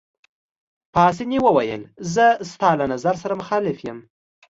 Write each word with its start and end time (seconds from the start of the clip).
پاسیني 0.93 1.39
وویل: 1.45 1.81
زه 2.13 2.25
ستا 2.51 2.69
له 2.79 2.85
نظر 2.93 3.15
سره 3.23 3.33
مخالف 3.41 3.77
یم. 3.87 3.97